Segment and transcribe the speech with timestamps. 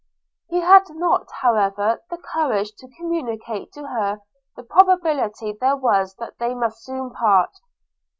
[0.49, 4.21] He had not yet, however, the courage to communicate to her
[4.55, 7.51] the probability there was that they must soon part.